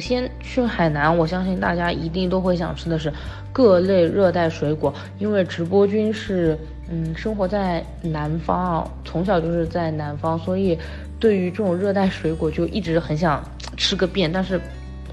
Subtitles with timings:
[0.00, 3.12] 先去海南，我相信大家一定都会想吃的是
[3.52, 6.58] 各类热带水果，因为直播君是
[6.90, 10.78] 嗯生活在南方啊，从小就是在南方，所以
[11.18, 13.44] 对于这种热带水果就一直很想
[13.76, 14.60] 吃个遍，但是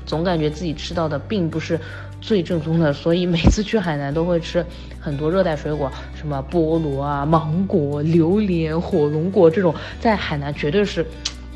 [0.06, 1.80] 总感觉自己吃到的并不是
[2.22, 4.66] 最正宗的，所以每次去海南都会吃
[5.00, 11.06] 很多热带水果，什么菠萝啊、芒果、榴莲、火龙果这种，在海南绝对是。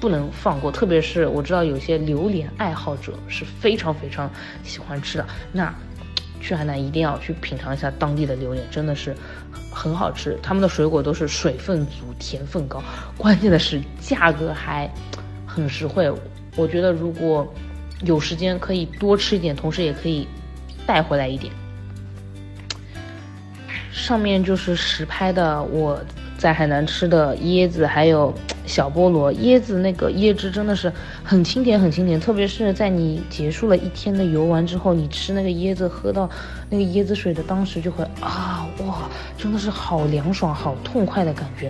[0.01, 4.29] 不能放过，特别是我知道有些榴莲爱好者是非常非常
[4.63, 5.25] 喜欢吃的。
[5.53, 5.73] 那
[6.41, 9.15] 去海南一定要去品尝一下当地的榴莲，真的是
[9.71, 10.37] 很好吃。
[10.41, 12.83] 他们的水果都是水分足、甜分高，
[13.15, 14.91] 关键的是价格还
[15.45, 16.11] 很实惠。
[16.55, 17.47] 我觉得如果
[18.03, 20.27] 有时间可以多吃一点，同时也可以
[20.87, 21.53] 带回来一点。
[23.91, 26.01] 上面就是实拍的我
[26.41, 28.33] 在海南吃的椰子，还有。
[28.63, 30.89] 小菠萝椰子那个椰汁真的是
[31.23, 32.17] 很清甜，很清甜。
[32.17, 36.29] 特别是在你结束了一天的游玩之后，你吃那个椰子，喝到
[36.69, 41.69] 那个椰子水的当时，就会啊哇，真的是好凉爽、好痛快的感觉。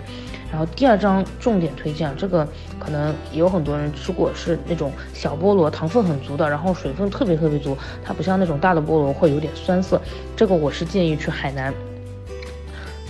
[0.51, 2.47] 然后第二张重点推荐，这个
[2.77, 9.99] 可能有很多人吃过，是那种小菠萝，糖分很足的，然后水分特别特别足，它不像那种大的菠萝会有点酸涩。
[10.35, 11.73] 这个我是建议去海南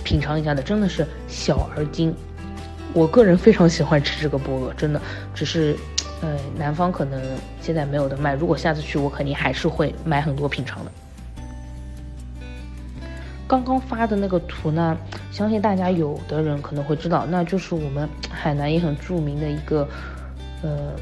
[0.04, 2.14] 品尝一下的，真的是小而精。
[2.92, 5.00] 我个人非常喜欢吃这个菠萝，真的，
[5.34, 5.74] 只是，
[6.20, 7.20] 呃，南方可能
[7.60, 8.34] 现在没有的卖。
[8.34, 10.90] 如果下次去，我肯定还是会买很多品尝的。
[13.48, 14.96] 刚刚发的那个图呢，
[15.30, 19.88] 相信大家有的人可能会知道，那就是我们海南也很著名的一个，
[20.62, 20.92] 呃，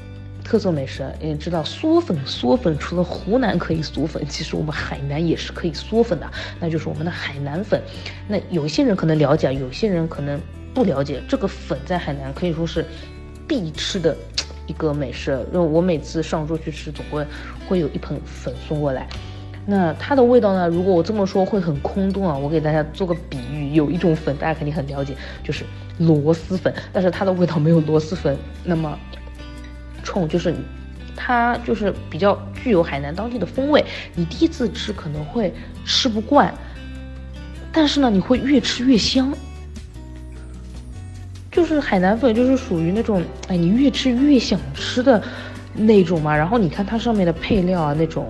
[0.51, 1.09] 特色美食。
[1.21, 7.81] 也知道嗦粉，嗦粉除了湖南可以嗦粉，其实我们海南也是可以嗦粉的，那就是我们的海南粉。
[8.27, 10.41] 那有些人可能了解，有些人可能。
[10.73, 12.87] 不了解这个粉在海南可以说是
[13.49, 14.17] 必吃的
[14.69, 17.27] 一个美食，因为我每次上桌去吃，总会
[17.69, 19.09] 会有一盆粉送过来。
[19.67, 20.69] 那它的味道呢？
[20.69, 22.39] 如果我这么说会很空洞啊。
[22.39, 25.13] 我给大家做个比喻，有一种粉大家肯定很了解，
[25.43, 25.65] 就是
[25.99, 28.97] 螺蛳粉，但是它的味道没有螺蛳粉那么
[30.11, 30.53] 冲，就是
[31.15, 33.85] 它就是比较具有海南当地的风味。
[34.17, 35.55] 你第一次吃可能会
[35.85, 36.53] 吃不惯，
[37.73, 39.33] 但是呢，你会越吃越香。
[41.53, 45.23] 就是海南粉，就是属于那种，哎，你越吃越想吃的
[45.75, 46.37] 那种嘛。
[46.37, 48.27] 然后你看它上面的配料啊，那种，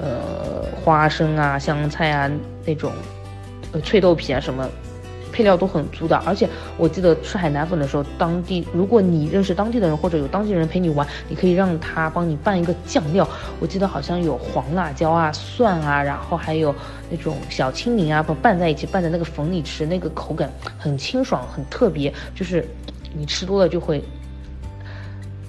[0.00, 2.30] 呃，花生啊、香菜啊
[2.64, 2.92] 那种，
[3.72, 4.68] 呃，脆豆皮啊什么。
[5.38, 13.28] 配料都很足的，而且我记得吃海南粉的时候，当地如果你认识当地的人或者有当地人陪你玩，你可以让他帮你拌一个酱料。
[13.60, 16.74] 我记得好像有黄辣椒啊、蒜啊，然后还有
[17.08, 22.66] 那种小青柠啊，拌在一起拌在那个粉里吃，那个口感很清爽，很特别，就是
[23.16, 24.02] 你吃多了就会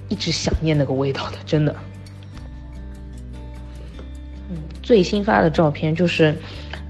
[0.08, 1.74] 一直想念那个味道的，真的。
[4.50, 6.32] 嗯，最新发的照片就是。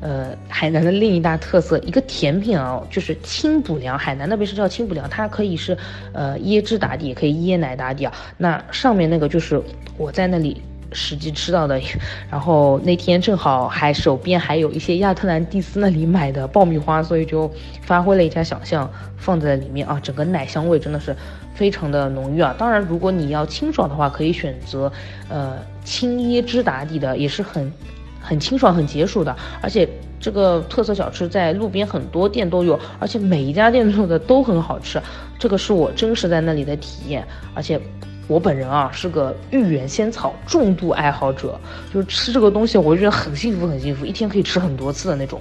[0.01, 3.99] 呃，海南的另一大特色，一个甜品啊，就是清补凉。
[3.99, 5.77] 海南那边是叫清补凉，它可以是
[6.15, 8.13] 呃椰汁打底，也可以椰奶打底啊。
[8.39, 9.61] 那上面那个就是
[9.99, 10.63] 我在那里
[10.93, 11.79] 实际吃到的，
[12.31, 17.51] 然后那天正好还手边还有一些亚特兰蒂斯那里买的爆米花，所以就
[17.83, 21.15] 发挥了一下想象，放在里面啊，整个奶香味真的是
[21.55, 22.55] 非常的浓郁啊。
[22.59, 24.91] 当然，如果你要清爽的话，可以选择
[25.29, 27.71] 呃清椰汁打底的，也是很。
[28.21, 29.89] 很清爽，很解暑的，而且
[30.21, 35.01] 这个特色小吃在路边很多店都有，而且每一家店做的都很好吃，
[35.39, 37.27] 这个是我真实在那里的体验。
[37.55, 37.81] 而且
[38.29, 41.59] 我本人啊是个芋圆仙草重度爱好者，
[41.93, 45.41] 就吃这个东西我就觉得很幸福，很幸福，一天可以吃很多次的那种。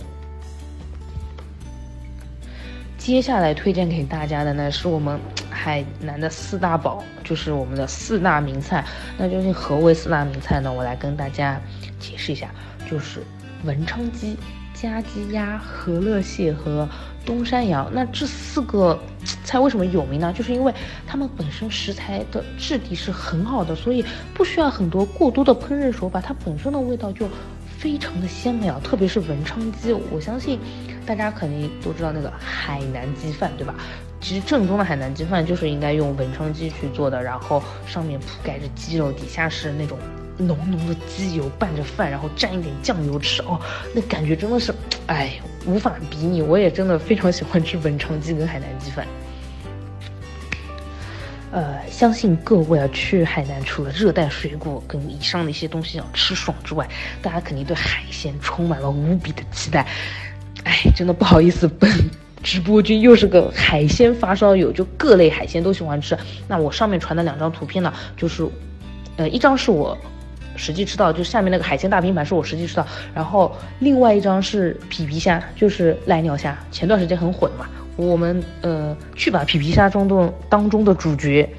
[2.98, 5.20] 接下来推荐给大家的呢是我们
[5.50, 8.86] 海南的四大宝，就是我们的四大名菜。
[9.18, 10.72] 那究竟何为四大名菜呢？
[10.72, 11.60] 我来跟大家
[12.00, 12.50] 解释一下。
[12.90, 13.22] 就是
[13.66, 14.36] 文昌鸡、
[14.74, 16.90] 家鸡鸭、和乐蟹和
[17.24, 17.88] 东山羊。
[17.94, 19.00] 那这四个
[19.44, 20.34] 菜为什么有名呢？
[20.34, 20.74] 就是因为
[21.06, 27.28] 它们本身食材的质地是很好的，所以不需要很多过多的烹饪手法，它本身的味道就
[27.78, 28.82] 非常的鲜美啊。
[28.84, 30.58] 特别是文昌鸡，我相信
[31.06, 33.76] 大家肯定都知道那个海南鸡饭，对吧？
[34.20, 39.96] 其实正宗的海南鸡饭就是应该用文昌鸡去做的，然后上面铺盖着鸡肉，底下是那种。
[40.40, 43.60] 浓浓的鸡油拌着饭，然后蘸一点酱油吃哦，
[43.94, 44.74] 那感觉真的是，
[45.08, 45.34] 哎，
[45.66, 46.42] 无法比拟。
[46.42, 49.06] 我也真的非常喜欢吃文昌鸡跟海南鸡饭。
[51.52, 56.88] 呃，相信各位啊，去海南除了热带水果跟以上的一些东西要吃爽之外，
[57.22, 59.86] 大家肯定对海鲜充满了无比的期待。
[60.64, 61.92] 哎，真的不好意思，本
[62.42, 66.18] 直播君又是个海鲜发烧友，就各类海鲜都喜欢吃。
[66.48, 68.48] 那我上面传的两张图片呢，就是，
[69.18, 69.98] 呃，一张是我。
[70.60, 72.86] 实际吃到，就下面那个海鲜大拼盘是我实际吃到，
[73.16, 77.66] 然后另外一张是皮皮虾，就是濑尿虾，前段时间很火的嘛。
[77.96, 81.50] 我们呃去把皮皮虾中的当中的主角。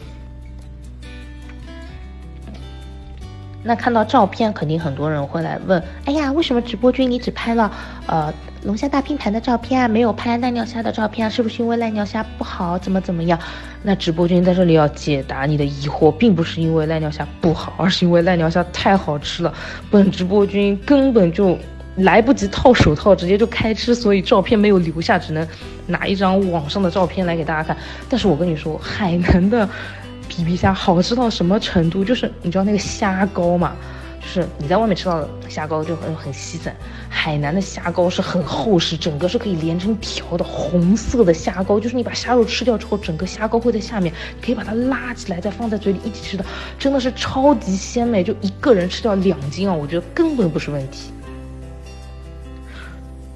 [3.63, 7.71] 那看到照片，肯定很多人会来问：哎呀，为什么直播君你只拍了
[8.07, 8.33] 呃
[8.65, 11.31] 龙虾大拼盘的照片啊，没有拍濑尿虾的照片啊？
[11.31, 13.39] 是不是因为濑尿虾不好，怎么怎么样？
[13.83, 19.53] 那直播君在这里要解答你的疑惑，并不是因为濑尿虾不好，而是因为濑尿虾太好吃了，
[19.91, 21.59] 本直播君根本就
[21.97, 25.47] 来不及套手套，直接就开吃，所以照片没有留下，只能
[25.87, 27.77] 拿一张网上的照片来给大家看。
[28.09, 29.69] 但是我跟你说，海南的。
[30.45, 32.05] 皮皮虾好吃到什么程度？
[32.05, 33.77] 就是你知道那个虾膏嘛，
[34.21, 36.75] 就是你在外面吃到的虾膏就很很稀散，
[37.09, 46.45] 海南的虾膏是很厚实，整个是可以连成条的红色的虾膏，就是你把虾肉吃掉之后，整个虾膏会在下面，可以把它拉起来再放在嘴里一起吃的，
[46.79, 51.11] 真的是超级鲜美，就一个人吃掉两斤啊，我觉得根本不是问题。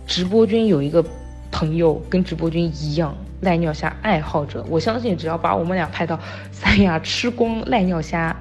[0.06, 1.02] 直播君有一个
[1.50, 3.16] 朋友跟直播君一样。
[3.44, 6.18] 濑尿虾爱好者，我相信只要把我们俩拍到
[6.50, 8.34] 三亚吃光濑尿虾，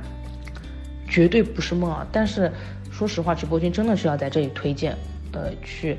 [1.09, 2.07] 绝对不是梦啊！
[2.11, 2.51] 但是
[2.91, 4.95] 说实话，直播间真的是要在这里推荐，
[5.33, 5.97] 呃，去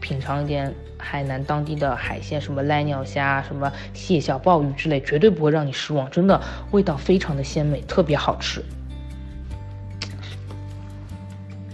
[0.00, 6.40] 品尝一点海南当地的海鲜，什么濑尿虾、什么蟹小鲍鱼之类，绝对不会让你失望，真的
[6.70, 8.62] 味道非常的鲜美，特别好吃。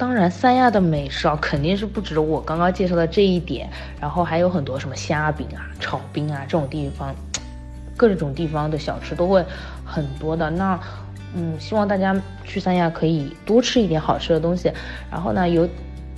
[0.01, 3.69] 当然，三亚的美食啊，肯定是不止我刚刚介绍的这一点，
[4.01, 7.15] 然后还有很多什么虾饼啊、炒冰啊这种地方，
[7.99, 9.45] 各种地方的小吃都会
[9.85, 10.49] 很多的。
[10.49, 10.81] 那，
[11.35, 14.73] 嗯，希望大家去三亚可以多吃一点好吃的东西。
[15.11, 15.69] 然后呢，有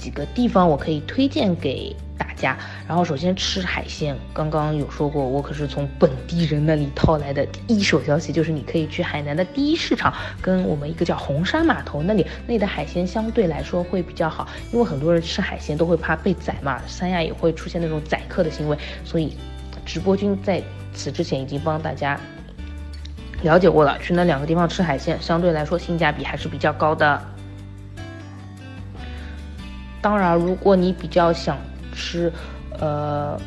[0.02, 1.94] 几个地方我可以推荐给。
[2.18, 2.56] 大家，
[2.86, 19.36] 然后首先吃海鲜，刚刚有说过，我可是从本地人那里套来的一手消息，就是你可以去海南的第一市场，跟我们一个叫红山码头那里，那里的海鲜相对来说会比较好，因为很多人吃海鲜都会怕被宰嘛，三亚也会出现那种宰客的行为，所以
[19.84, 20.62] 直播君在
[20.94, 22.20] 此之前已经帮大家
[23.42, 27.20] 了解过了，去那两个地方吃海鲜，相对来说性价比还是比较高的。
[30.02, 31.56] 当然，如果你比较想。
[31.94, 32.32] 吃，
[32.80, 33.38] 呃，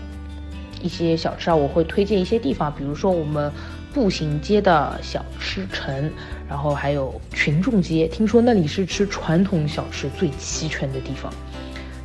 [0.80, 3.52] 一些小吃啊，我会推荐一些地方，比如说我们
[3.92, 6.12] 步行街的小吃城，
[6.48, 11.34] 然后还有群众街，听说那里是吃传统小吃最齐全的地方，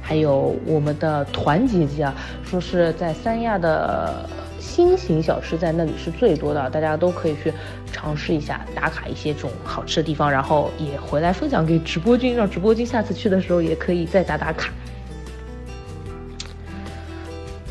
[0.01, 4.27] 还有我们的团结街啊，说是在三亚的
[4.89, 7.53] 新型小吃在那里是最多的，大家都可以去
[7.93, 14.73] 尝试一下，打卡一些这种好吃的地方，然后也回来分享给直播君，让直播君下次去的时候也可以再打打卡。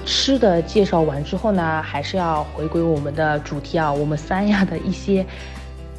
[0.05, 3.91] 吃的介绍完之后呢，还是要回归我们的主题啊。
[3.91, 5.25] 我们三亚的一些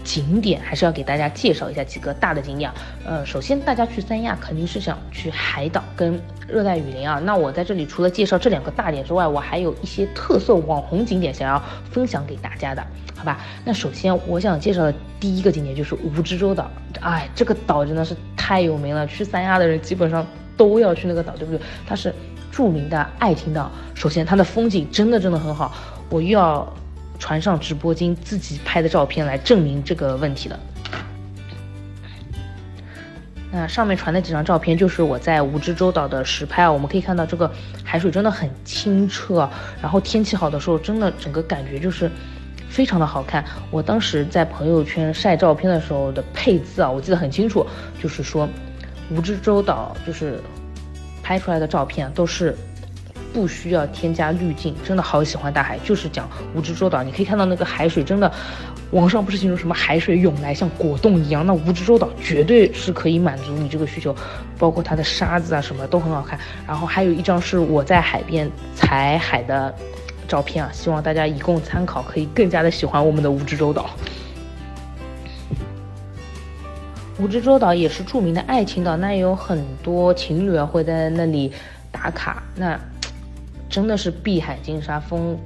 [0.04, 2.70] 景点，还是要给大家介绍一下几个大的景点。
[3.04, 7.20] 呃，首先大家去三亚肯定是想去海岛跟热带雨林啊。
[7.24, 12.84] 那我在这里除了介绍这两个大点之外，我还有一些特色网红景点想要分享给大家的，
[13.16, 13.40] 好吧？
[13.64, 16.70] 那首先我想介绍的第一个景点就是蜈支洲岛。
[17.00, 20.26] 哎，这个岛真的是太有名了，去三亚的人基本上
[20.56, 21.60] 都要去那个岛，对不对？
[21.86, 22.14] 它是。
[22.52, 25.72] 著名的爱情岛，首先它的风景真的真的很好，
[26.10, 26.68] 我又要
[27.20, 30.58] 传上直播间自己拍的照片来证明这个问题的。
[33.52, 37.48] 那上面传的几张照片就是我在蜈支洲岛的实拍啊，我们可以看到这个
[37.84, 39.48] 海水真的很清澈，
[39.80, 42.10] 然后天气好的时候，真的整个感觉就是
[42.68, 43.44] 非常的好看。
[43.70, 47.64] 我当时在朋友圈晒照片的时候的配字啊，我记得很清楚，
[48.02, 48.48] 就是说
[49.12, 50.40] 蜈支洲岛就是。
[51.22, 52.56] 拍出来的照片都是
[53.32, 55.78] 不需要添加滤镜，真的好喜欢大海。
[55.84, 58.30] 就是讲蜈支洲岛，你可以看到那个海水真的，
[58.90, 64.14] 网上不是形容什么海水涌来像果冻一样，那蜈支洲岛绝对是可以满足你这个需求，
[64.58, 66.38] 包括它的沙子啊什么都很好看。
[66.66, 69.74] 然后还有一张是我在海边采海的
[70.28, 73.90] 照片啊，希望大家以供参考，可以更加的喜欢我们的蜈支洲岛。
[77.20, 81.52] 蜈支洲岛也是著名的爱情岛，那也有很多情侣啊会在那里
[81.92, 82.42] 打卡。
[82.56, 82.80] 那
[83.70, 85.38] 真的是碧海金沙风，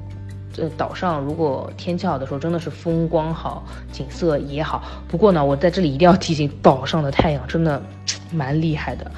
[0.56, 3.62] 呃，岛上如果天气好的时候，真的是风光好，
[3.92, 4.82] 景色也好。
[5.06, 7.80] 不过呢，我在这里一定要提醒，岛上的太阳真的
[8.32, 9.10] 蛮厉害的。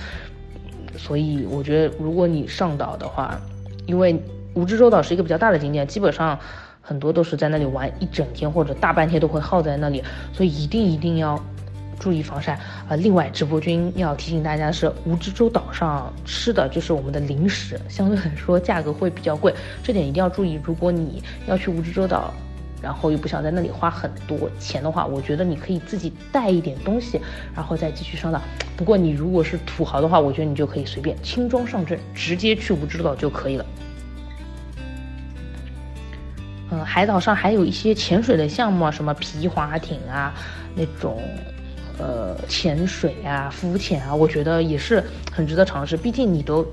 [0.99, 3.41] 所以我觉得，如果你上岛的话，
[3.87, 4.21] 因为
[4.57, 6.37] 蜈支洲岛是一个比较大的景点，基本上
[6.81, 11.41] 很多都是在那里玩一整天或者大半天都会耗在那里，所以一定一定要。
[11.99, 12.53] 注意防晒
[12.89, 12.97] 啊！
[12.97, 20.61] 另外，直播君要提醒大家的是，蜈支洲岛上吃的就是我们的零食，相对来说价格会比较贵，这点一定要注意。
[20.63, 22.33] 如果你要去蜈支洲岛
[22.83, 27.21] 然后又不想在那里花很多钱的话，我觉得你可以自己带一点东西，
[27.55, 28.41] 然后再继续上岛。
[28.77, 33.67] 不过你如果是土豪的话，我觉得你就可以随便轻装上阵，直接去蜈支洲岛就可以了。
[36.71, 40.35] 嗯，海岛上还有一些潜水的项目啊，什么皮划艇啊，
[40.75, 41.23] 那种
[41.99, 45.97] 呃潜水啊、浮潜啊，我觉得也是很值得尝试。
[45.97, 46.67] 毕竟你都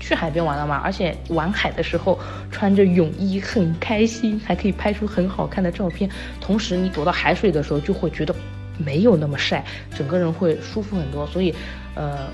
[0.00, 2.18] 去海边玩了嘛，而且玩海的时候
[2.50, 6.10] 穿着泳衣很开心，还可以拍出很好看的照片。
[6.40, 8.34] 同时你躲到海水的时候就会觉得
[8.78, 9.64] 没有那么晒，
[9.94, 11.26] 整个人会舒服很多。
[11.26, 11.54] 所以，
[11.94, 12.26] 呃，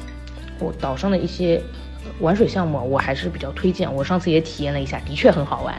[0.58, 1.62] 我岛上的一些
[2.20, 3.92] 玩水项目我还是比较推荐。
[3.92, 5.74] 我上次也体验了一下，的确很好玩。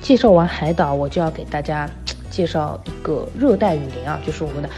[0.00, 1.90] 介绍完海岛，我就要给大家
[2.36, 4.68] 介绍一个热带雨林啊，就是我们的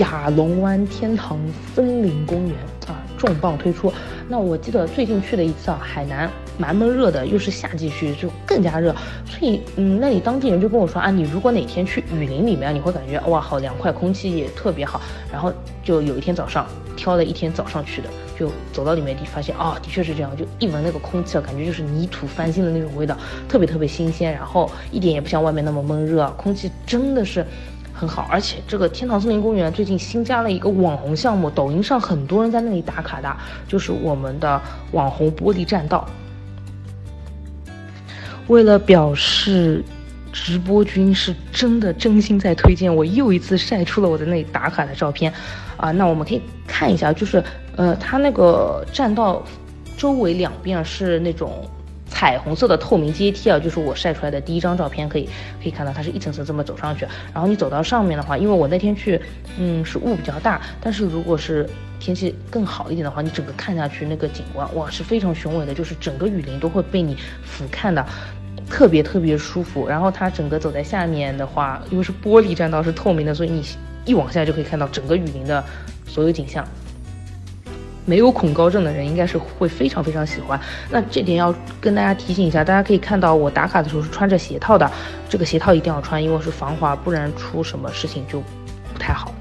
[0.00, 1.40] 亚龙湾天堂
[1.74, 2.54] 森林公园
[2.86, 3.90] 啊，重磅推出。
[4.28, 8.94] 那我记得最近去的一次啊，海南蛮闷热的，又是夏季去就更加热，
[9.24, 15.00] 所以嗯，那里当地人就跟我说啊，你如果哪天去雨林里面，你会感觉哇好凉快，空气也特别好。
[15.32, 18.08] 然后就有一天早上挑了一天早上去的。
[18.38, 23.16] 就走到里面地，发现啊，的确是这样，就一闻那个空气啊，感觉就是泥土翻新的那种味道，
[23.48, 27.42] 特别特别新鲜，然后一点也不像外面那么闷热，空气真的是
[27.94, 28.28] 很好。
[28.30, 33.36] 而且这个天堂森林公园最近新加了一个网红项目，抖音上很多人在那里打卡的，
[33.66, 34.60] 就是我们的
[34.92, 36.06] 网红玻璃栈道。
[38.48, 39.82] 为了表示
[40.32, 45.32] 直播君是真的真心在推荐，我又一次晒出了我在那里打卡的照片。
[45.76, 47.44] 啊，那我们可以看一下，就是，
[47.76, 49.44] 呃，它那个栈道
[49.94, 51.68] 周围两边是那种
[52.08, 55.28] 彩虹色的透明阶梯啊，就是我晒出来的第一张照片，可以
[55.62, 59.20] 可以看到它是一层层这么走上去，然后你走到上面的话，因为我那天去，
[59.58, 68.06] 嗯，是雾比较大，但是如果是天气更好一点的话，你整个看下去那个景观，哇，是非常雄伟的，就是整个雨林都会被你俯瞰的，
[68.70, 69.86] 特别特别舒服。
[69.86, 73.62] 然后它整个走在下面的话，因为是玻璃栈道是透明的，所以你。
[74.06, 75.64] 一往下就可以看到整个雨林的
[76.06, 76.64] 所有景象，
[78.06, 80.58] 没有恐高症的人应该是会非常非常喜欢。
[80.90, 84.90] 那这点要跟大家提醒一下，大家可以看到我打卡的时候是穿着鞋套的，
[85.28, 88.40] 这个鞋套一定要穿，因为是防滑，不然出什么事情就
[88.92, 89.34] 不太好了。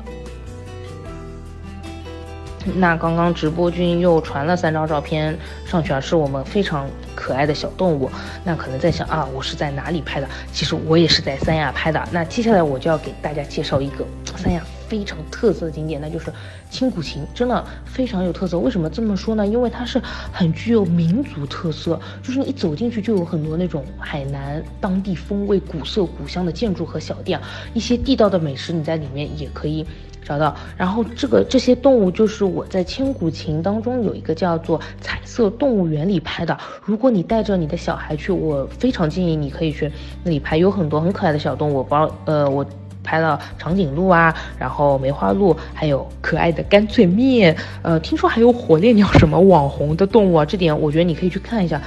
[2.78, 8.10] 那刚刚直播君又传了三张照片上去啊，是我们非常可爱的小动物。
[8.44, 10.28] 那可能在想啊，我是在哪里拍的？
[10.52, 12.04] 其实我也是在三亚拍的。
[12.12, 14.04] 那接下来我就要给大家介绍一个
[14.36, 16.32] 三亚非常特色的景点，那就是
[16.70, 18.58] 青古琴，真的非常有特色。
[18.60, 19.46] 为什么这么说呢？
[19.46, 20.02] 因为它是
[20.32, 27.40] 很具有民族特色，就是你一走进去就有很多那种海南当地风味、古色古香的建筑和小店，
[27.74, 29.86] 一些地道的美食，你在里面也可以。
[30.28, 36.58] 找到，然后这个这些动物就是我在千古情当中有一个叫做彩色动物园里拍的。
[36.84, 39.92] 如果你带着你的小孩去，我非常建议你可以去
[40.24, 42.66] 那里拍，有很多很可爱的小动物，包呃我
[43.06, 51.82] 拍了长颈鹿啊，然后梅花鹿，还有可爱的干脆面，呃听说还有火烈鸟什么网红的动物啊，这点我觉得你可以去看一下，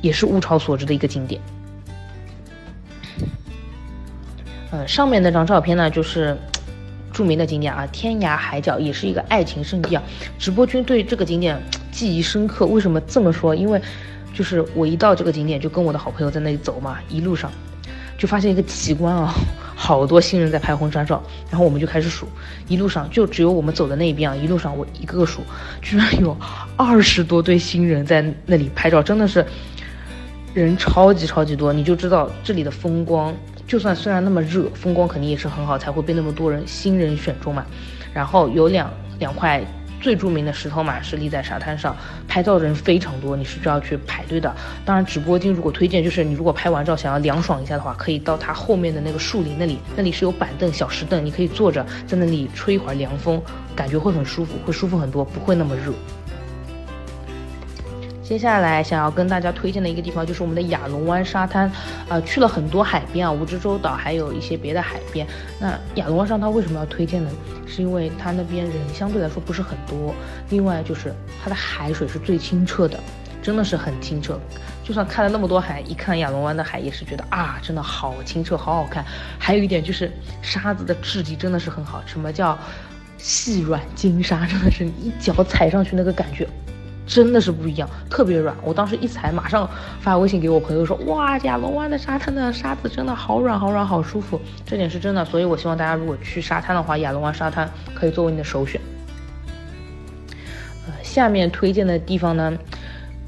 [0.00, 1.40] 也是物超所值的一个景点。
[4.72, 6.36] 嗯，上面那张照片呢就是。
[7.14, 10.02] 著名的景点啊，天涯海角也是一个爱情圣地啊。
[10.38, 13.54] 直播君对这个景点记忆深刻，为什么这么说？
[13.54, 13.78] 因为
[14.32, 17.52] 就是我一到这个景点，就跟我的好朋友在那里走嘛，一路上
[18.16, 19.34] 就发现一个奇观啊，
[19.74, 22.26] 好多新人在拍婚纱照，然后我们就开始数，
[22.68, 25.40] 一路上就只有我们走的那一边啊，一路上我一个个数，
[25.80, 26.36] 居然有
[26.76, 29.44] 二十多对新人在那里拍照，真的是
[30.54, 33.34] 人超级超级多，你就知道这里的风光。
[33.66, 37.64] 就算虽然那么热，风光肯定也是很好，才会被那么多人新人选中嘛。
[38.12, 39.64] 然后有两两块
[40.02, 44.52] 最著名的石头马，是立在沙滩上，拍照的人非常多，你是需要去排队的。
[44.84, 53.40] 当然，直播间如果推荐，就是你如果拍完照想要凉爽一下的话，可以到它后面的那个树林那里，那里是有板凳、小石凳，你可以坐着在那里吹一会儿凉风，
[53.76, 55.92] 感觉会很舒服，会舒服很多，不会那么热。
[58.22, 61.70] 接下来想要跟大家推荐的一个地方就是我们的亚龙湾沙滩，
[62.08, 65.26] 呃，去了很多海边啊，蜈支洲岛还有一些别的海边。
[65.58, 67.30] 那亚龙湾沙滩为什么要推荐呢？
[67.66, 70.14] 是因为它那边人相对来说不是很多，
[70.50, 71.12] 另外就是
[71.42, 72.98] 它的海水是最清澈的，
[73.42, 74.38] 真的是很清澈。
[74.84, 79.04] 就算看了那么多海，一看亚龙湾的海也是觉得啊，真的好清澈，好好看。
[79.38, 80.10] 还有一点就是
[80.40, 82.58] 沙子的质地真的是很好，什么叫
[83.18, 84.46] 细软金沙？
[84.46, 86.48] 真的是一脚踩上去那个感觉。
[87.06, 88.54] 真的是不一样，特别软。
[88.62, 89.68] 我当时一踩，马上
[90.00, 98.80] 发微信给我朋友说：“哇，亚龙湾的沙滩的沙子真的好软，好软，好舒服。”这点是真的，所以我希望大家如果去沙滩的话，亚龙湾沙滩可以作为你的首选。
[100.86, 102.52] 呃，下面推荐的地方呢，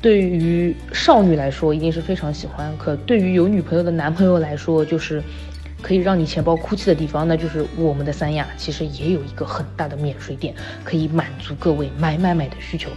[0.00, 5.22] 对于少女来说一定是非常喜欢，可对于有女朋友的男朋友来说，就是
[5.84, 12.88] 可以让你钱包哭泣的地方，那就是我们的三亚，其实也有一个很大的免税店，可以满足各位买买买的需求。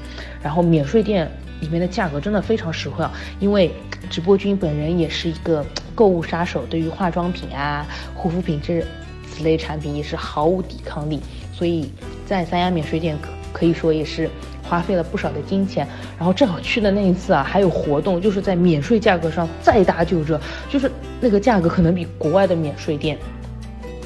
[0.42, 1.30] 然后免税店
[1.60, 3.74] 里面的价格真的非常实惠啊，因为
[4.10, 8.82] 直播君本人也是一个购物杀手，对于化妆品啊、护肤品这
[9.30, 11.20] 此类产品也是毫无抵抗力，
[11.54, 11.92] 所以
[12.26, 14.30] 在三亚免税店可可以说也是。
[14.68, 23.18] 花费了不少的金钱，然后正好去的那一次啊，还有活动，就是在免税价格上再打九折，就是那个价格可能比国外的免税店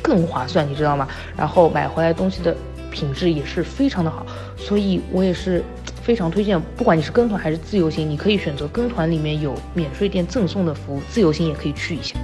[0.02, 1.08] 更划算，你知道吗？
[1.36, 2.56] 然后买回来东西的
[2.92, 4.26] 品质也是非常的好，
[4.58, 5.64] 所以我也是
[6.04, 12.16] 非常推荐，不管你是跟团还是自由行，你可以选择跟团里面有免税店赠送的服务，自由行也可以去一下。